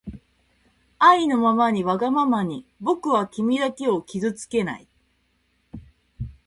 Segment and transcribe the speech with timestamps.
[0.97, 4.87] あいのままにわがままにぼくはきみだけをきずつけない